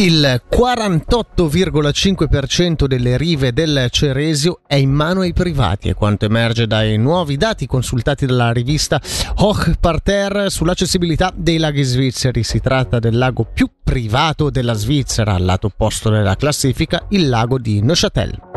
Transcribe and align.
Il 0.00 0.42
48,5% 0.50 2.86
delle 2.86 3.18
rive 3.18 3.52
del 3.52 3.88
Ceresio 3.90 4.60
è 4.66 4.76
in 4.76 4.90
mano 4.90 5.20
ai 5.20 5.34
privati, 5.34 5.90
è 5.90 5.94
quanto 5.94 6.24
emerge 6.24 6.66
dai 6.66 6.96
nuovi 6.96 7.36
dati 7.36 7.66
consultati 7.66 8.24
dalla 8.24 8.50
rivista 8.50 8.98
Hoch 9.40 9.74
Parterre 9.78 10.48
sull'accessibilità 10.48 11.30
dei 11.36 11.58
laghi 11.58 11.82
svizzeri. 11.82 12.42
Si 12.42 12.60
tratta 12.60 12.98
del 12.98 13.18
lago 13.18 13.46
più 13.52 13.68
privato 13.84 14.48
della 14.48 14.72
Svizzera, 14.72 15.34
al 15.34 15.44
lato 15.44 15.66
opposto 15.66 16.08
della 16.08 16.34
classifica, 16.34 17.04
il 17.10 17.28
lago 17.28 17.58
di 17.58 17.82
Neuchâtel. 17.82 18.49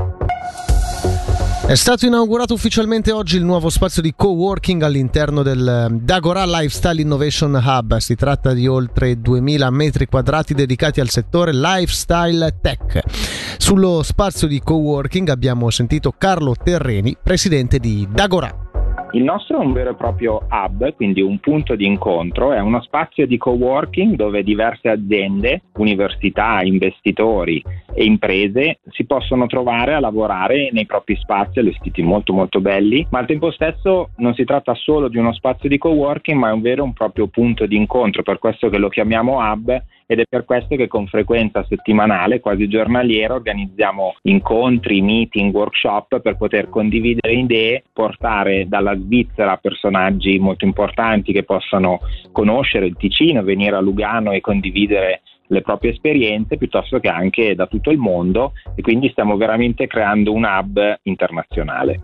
È 1.65 1.75
stato 1.75 2.05
inaugurato 2.05 2.53
ufficialmente 2.53 3.13
oggi 3.13 3.37
il 3.37 3.45
nuovo 3.45 3.69
spazio 3.69 4.01
di 4.01 4.13
co-working 4.13 4.81
all'interno 4.81 5.43
del 5.43 5.65
eh, 5.65 5.95
Dagora 6.03 6.43
Lifestyle 6.45 6.99
Innovation 6.99 7.53
Hub. 7.53 7.95
Si 7.95 8.15
tratta 8.15 8.51
di 8.51 8.67
oltre 8.67 9.21
2000 9.21 9.71
metri 9.71 10.05
quadrati 10.07 10.53
dedicati 10.53 10.99
al 10.99 11.07
settore 11.07 11.53
lifestyle 11.53 12.57
tech. 12.61 13.01
Sullo 13.57 14.03
spazio 14.03 14.45
di 14.45 14.59
co-working 14.59 15.29
abbiamo 15.29 15.69
sentito 15.69 16.13
Carlo 16.17 16.53
Terreni, 16.61 17.15
presidente 17.23 17.79
di 17.79 18.05
Dagora. 18.11 18.53
Il 19.13 19.23
nostro 19.23 19.61
è 19.61 19.65
un 19.65 19.71
vero 19.71 19.91
e 19.91 19.95
proprio 19.95 20.45
hub, 20.49 20.93
quindi 20.95 21.21
un 21.21 21.39
punto 21.39 21.75
di 21.75 21.85
incontro, 21.85 22.51
è 22.51 22.59
uno 22.59 22.81
spazio 22.81 23.25
di 23.25 23.37
co-working 23.37 24.15
dove 24.15 24.43
diverse 24.43 24.89
aziende, 24.89 25.61
università, 25.77 26.59
investitori 26.61 27.63
e 27.95 28.03
imprese 28.03 28.79
si 28.89 29.05
possono 29.05 29.45
trovare 29.47 29.93
a 29.93 29.99
lavorare 29.99 30.69
nei 30.71 30.85
propri 30.85 31.15
spazi 31.15 31.59
allestiti 31.59 32.01
molto 32.01 32.33
molto 32.33 32.61
belli, 32.61 33.05
ma 33.09 33.19
al 33.19 33.25
tempo 33.25 33.51
stesso 33.51 34.09
non 34.17 34.33
si 34.33 34.43
tratta 34.43 34.73
solo 34.75 35.07
di 35.07 35.17
uno 35.17 35.33
spazio 35.33 35.69
di 35.69 35.77
co-working, 35.77 36.37
ma 36.37 36.49
è 36.49 36.53
un 36.53 36.61
vero 36.61 36.85
e 36.85 36.91
proprio 36.93 37.27
punto 37.27 37.65
di 37.65 37.75
incontro, 37.75 38.23
per 38.23 38.39
questo 38.39 38.69
che 38.69 38.77
lo 38.77 38.89
chiamiamo 38.89 39.39
hub 39.39 39.81
ed 40.05 40.19
è 40.19 40.25
per 40.29 40.45
questo 40.45 40.75
che 40.75 40.87
con 40.87 41.07
frequenza 41.07 41.65
settimanale, 41.67 42.39
quasi 42.39 42.67
giornaliera, 42.67 43.33
organizziamo 43.33 44.15
incontri, 44.23 45.01
meeting, 45.01 45.53
workshop 45.53 46.19
per 46.19 46.35
poter 46.37 46.69
condividere 46.69 47.33
idee, 47.33 47.83
portare 47.91 48.67
dalla 48.67 48.95
Svizzera 48.95 49.57
personaggi 49.57 50.37
molto 50.39 50.65
importanti 50.65 51.31
che 51.31 51.43
possano 51.43 51.99
conoscere 52.31 52.85
il 52.85 52.95
Ticino, 52.97 53.43
venire 53.43 53.75
a 53.75 53.79
Lugano 53.79 54.31
e 54.31 54.41
condividere 54.41 55.21
le 55.53 55.61
proprie 55.61 55.91
esperienze 55.91 56.57
piuttosto 56.57 56.99
che 56.99 57.07
anche 57.07 57.55
da 57.55 57.67
tutto 57.67 57.91
il 57.91 57.97
mondo 57.97 58.53
e 58.75 58.81
quindi 58.81 59.09
stiamo 59.09 59.37
veramente 59.37 59.87
creando 59.87 60.33
un 60.33 60.43
hub 60.43 60.99
internazionale. 61.03 62.01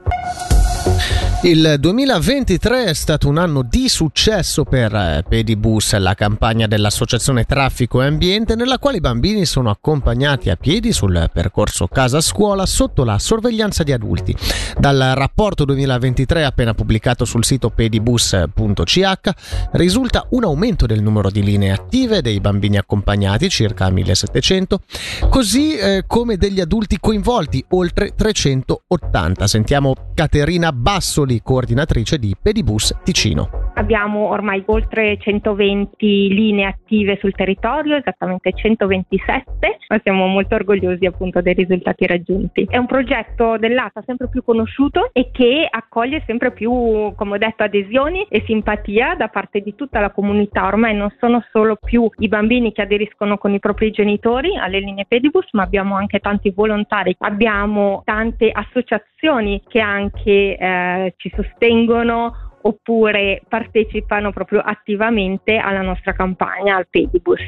Il 1.42 1.78
2023 1.80 2.84
è 2.84 2.94
stato 2.94 3.30
un 3.30 3.38
anno 3.38 3.62
di 3.62 3.88
successo 3.88 4.66
per 4.66 4.94
eh, 4.94 5.24
Pedibus, 5.26 5.96
la 5.96 6.14
campagna 6.14 6.68
dell'Associazione 6.68 7.46
Traffico 7.46 8.02
e 8.02 8.08
Ambiente, 8.08 8.56
nella 8.56 8.78
quale 8.78 8.98
i 8.98 9.00
bambini 9.00 9.46
sono 9.46 9.70
accompagnati 9.70 10.50
a 10.50 10.58
piedi 10.58 10.92
sul 10.92 11.30
percorso 11.32 11.88
casa-scuola 11.88 12.66
sotto 12.66 13.06
la 13.06 13.18
sorveglianza 13.18 13.84
di 13.84 13.94
adulti. 13.94 14.36
Dal 14.78 15.14
rapporto 15.16 15.64
2023 15.64 16.44
appena 16.44 16.74
pubblicato 16.74 17.24
sul 17.24 17.46
sito 17.46 17.70
pedibus.ch 17.70 19.30
risulta 19.72 20.28
un 20.32 20.44
aumento 20.44 20.86
del 20.86 21.02
numero 21.02 21.32
di 21.32 21.42
linee 21.42 21.72
attive 21.72 22.22
dei 22.22 22.42
bambini 22.42 22.76
accompagnati, 22.76 23.48
circa 23.48 23.90
1700, 23.90 24.82
così 25.30 25.78
eh, 25.78 26.04
come 26.06 26.36
degli 26.36 26.60
adulti 26.60 26.98
coinvolti, 27.00 27.64
oltre 27.70 28.14
380. 28.14 29.48
Sentiamo 29.48 29.96
Caterina 30.14 30.74
Basso 30.74 31.28
Pizzoli, 31.30 31.42
coordinatrice 31.44 32.18
di 32.18 32.36
Pedibus 32.42 32.96
Ticino. 33.04 33.59
Abbiamo 33.80 34.28
ormai 34.28 34.62
oltre 34.66 35.16
120 35.18 36.34
linee 36.34 36.66
attive 36.66 37.18
sul 37.22 37.32
territorio, 37.32 37.96
esattamente 37.96 38.52
127, 38.52 39.78
ma 39.88 40.00
siamo 40.04 40.28
molto 40.28 40.56
orgogliosi 40.56 41.06
appunto 41.06 41.40
dei 41.40 41.54
risultati 41.54 42.06
raggiunti. 42.06 42.68
È 42.70 42.76
un 42.76 42.88
progetto 42.88 43.58
dell'ATA 43.58 44.04
sempre 44.06 44.28
più 44.28 44.44
conosciuto 44.44 45.12
e 45.14 45.30
che 45.32 45.66
accoglie 45.70 46.22
sempre 46.26 46.52
più, 46.52 46.70
come 47.16 47.36
ho 47.36 47.38
detto, 47.38 47.64
adesioni 47.64 48.26
e 48.28 48.44
simpatia 48.46 49.16
da 49.16 49.30
parte 49.30 49.62
di 49.62 49.74
tutta 49.76 50.02
la 50.02 50.12
comunità. 50.12 50.66
Ormai 50.66 50.94
non 50.94 51.16
sono 51.18 51.42
solo 51.50 51.78
più 51.82 52.06
i 52.18 52.28
bambini 52.28 52.74
che 52.74 52.82
aderiscono 52.82 53.38
con 53.38 53.54
i 53.54 53.60
propri 53.60 53.92
genitori 53.92 54.58
alle 54.58 54.82
linee 54.82 55.06
Pedibus, 55.08 55.48
ma 55.54 55.64
abbiamo 55.64 55.96
anche 55.96 56.20
tanti 56.20 56.52
volontari, 56.52 57.16
abbiamo 57.20 58.02
tante 58.04 58.52
associazioni 58.52 59.64
che 59.70 59.80
anche 59.80 60.58
eh, 60.58 61.14
ci 61.16 61.32
sostengono 61.34 62.48
oppure 62.70 63.42
partecipano 63.48 64.32
proprio 64.32 64.62
attivamente 64.62 65.58
alla 65.58 65.82
nostra 65.82 66.14
campagna 66.14 66.76
al 66.76 66.88
Pedibus. 66.90 67.42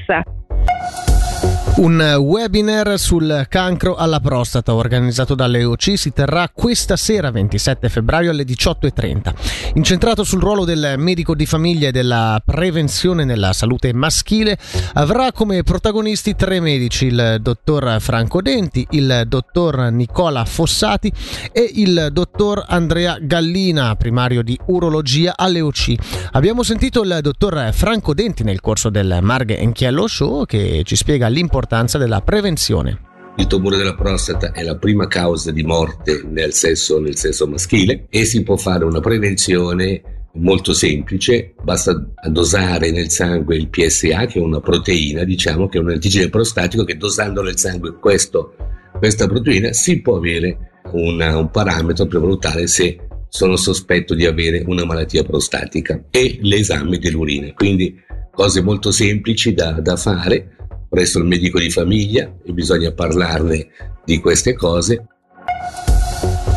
Un 1.81 1.99
webinar 2.19 2.99
sul 2.99 3.47
cancro 3.49 3.95
alla 3.95 4.19
prostata 4.19 4.75
organizzato 4.75 5.33
dall'EOC 5.33 5.97
si 5.97 6.13
terrà 6.13 6.47
questa 6.53 6.95
sera 6.95 7.31
27 7.31 7.89
febbraio 7.89 8.29
alle 8.29 8.43
18.30. 8.43 9.33
Incentrato 9.73 10.23
sul 10.23 10.41
ruolo 10.41 10.63
del 10.63 10.93
medico 10.97 11.33
di 11.33 11.47
famiglia 11.47 11.87
e 11.87 11.91
della 11.91 12.39
prevenzione 12.45 13.23
nella 13.23 13.51
salute 13.51 13.93
maschile, 13.93 14.59
avrà 14.93 15.31
come 15.31 15.63
protagonisti 15.63 16.35
tre 16.35 16.59
medici, 16.59 17.07
il 17.07 17.37
dottor 17.41 17.99
Franco 17.99 18.43
Denti, 18.43 18.85
il 18.91 19.23
dottor 19.25 19.89
Nicola 19.89 20.45
Fossati 20.45 21.11
e 21.51 21.67
il 21.77 22.09
dottor 22.11 22.63
Andrea 22.67 23.17
Gallina, 23.19 23.95
primario 23.95 24.43
di 24.43 24.55
urologia 24.67 25.33
all'EOC. 25.35 25.95
Abbiamo 26.33 26.61
sentito 26.61 27.01
il 27.01 27.17
dottor 27.23 27.73
Franco 27.73 28.13
Denti 28.13 28.43
nel 28.43 28.61
corso 28.61 28.91
del 28.91 29.17
Marghe 29.23 29.57
Enchiello 29.57 30.05
Show 30.05 30.45
che 30.45 30.83
ci 30.85 30.95
spiega 30.95 31.27
l'importanza 31.27 31.69
l'importanza 31.71 31.97
della 31.97 32.21
prevenzione. 32.21 32.99
Il 33.37 33.47
tumore 33.47 33.77
della 33.77 33.95
prostata 33.95 34.51
è 34.51 34.61
la 34.61 34.75
prima 34.75 35.07
causa 35.07 35.51
di 35.51 35.63
morte 35.63 36.21
nel 36.29 36.53
sesso, 36.53 36.99
nel 36.99 37.15
sesso 37.15 37.47
maschile 37.47 38.07
e 38.09 38.25
si 38.25 38.43
può 38.43 38.57
fare 38.57 38.83
una 38.83 38.99
prevenzione 38.99 40.01
molto 40.33 40.73
semplice, 40.73 41.53
basta 41.63 41.93
dosare 42.29 42.91
nel 42.91 43.09
sangue 43.09 43.55
il 43.55 43.69
PSA 43.69 44.25
che 44.25 44.39
è 44.39 44.41
una 44.41 44.59
proteina, 44.59 45.23
diciamo 45.23 45.69
che 45.69 45.77
è 45.77 45.81
un 45.81 45.91
antigene 45.91 46.29
prostatico 46.29 46.83
che 46.83 46.97
dosando 46.97 47.41
nel 47.41 47.57
sangue 47.57 47.95
questo, 47.99 48.55
questa 48.97 49.27
proteina 49.27 49.71
si 49.71 50.01
può 50.01 50.17
avere 50.17 50.81
una, 50.91 51.37
un 51.37 51.49
parametro 51.49 52.05
per 52.05 52.19
valutare 52.19 52.67
se 52.67 52.99
sono 53.29 53.55
sospetto 53.55 54.13
di 54.13 54.25
avere 54.25 54.61
una 54.65 54.83
malattia 54.83 55.23
prostatica 55.23 56.03
e 56.09 56.37
l'esame 56.41 56.97
dell'urina. 56.97 57.53
Quindi 57.53 57.95
cose 58.33 58.61
molto 58.61 58.91
semplici 58.91 59.53
da, 59.53 59.79
da 59.79 59.95
fare 59.95 60.55
presso 60.91 61.19
il 61.19 61.25
medico 61.25 61.57
di 61.57 61.69
famiglia 61.69 62.29
e 62.45 62.51
bisogna 62.51 62.91
parlarne 62.91 63.67
di 64.03 64.19
queste 64.19 64.53
cose. 64.53 65.05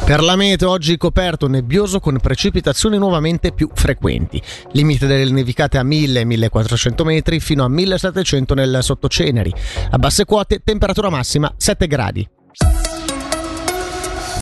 Per 0.05 0.21
la 0.21 0.35
meteo 0.35 0.71
oggi 0.71 0.97
coperto 0.97 1.47
nebbioso 1.47 2.01
con 2.01 2.19
precipitazioni 2.19 2.99
nuovamente 2.99 3.53
più 3.53 3.71
frequenti. 3.73 4.43
Limite 4.73 5.07
delle 5.07 5.31
nevicate 5.31 5.79
a 5.79 5.85
1000-1400 5.85 7.05
metri 7.05 7.39
fino 7.39 7.63
a 7.63 7.69
1700 7.69 8.55
nel 8.55 8.79
sottoceneri. 8.83 9.55
A 9.91 9.99
basse 9.99 10.25
quote 10.25 10.61
temperatura 10.65 11.11
massima 11.11 11.55
7 11.57 11.87
gradi. 11.87 12.29